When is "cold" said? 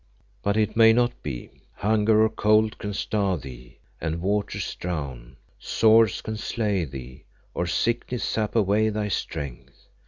2.29-2.79